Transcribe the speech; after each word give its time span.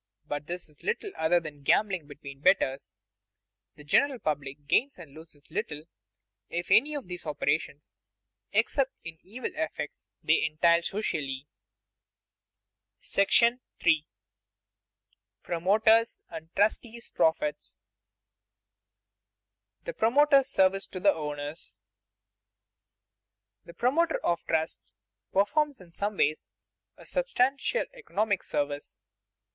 But 0.25 0.47
this 0.47 0.67
is 0.67 0.81
little 0.81 1.11
other 1.15 1.39
than 1.39 1.61
gambling 1.61 2.07
between 2.07 2.39
betters. 2.39 2.97
The 3.75 3.83
general 3.83 4.17
public 4.17 4.65
gains 4.65 4.97
and 4.97 5.13
loses 5.13 5.51
little 5.51 5.83
if 6.49 6.71
any 6.71 6.95
by 6.95 7.03
these 7.05 7.27
operations, 7.27 7.93
except 8.51 8.93
in 9.03 9.17
the 9.21 9.31
evil 9.31 9.51
effects 9.53 10.09
they 10.23 10.43
entail 10.43 10.81
socially.§ 10.81 11.45
III. 13.85 14.07
PROMOTER'S 15.43 16.23
AND 16.31 16.49
TRUSTEE'S 16.55 17.11
PROFITS 17.11 17.75
[Sidenote: 17.75 17.85
The 19.85 19.93
promoter's 19.93 20.47
service 20.49 20.87
to 20.87 20.99
the 20.99 21.13
owners] 21.13 21.77
1. 23.65 23.75
_The 23.75 23.77
promoter 23.77 24.17
of 24.25 24.43
trusts 24.47 24.95
performs 25.31 25.79
in 25.79 25.91
some 25.91 26.17
ways 26.17 26.49
a 26.97 27.05
substantial 27.05 27.85
economic 27.93 28.41
service. 28.41 28.99